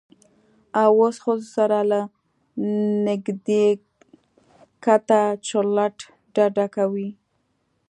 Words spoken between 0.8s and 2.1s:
او اوس ښځو سره له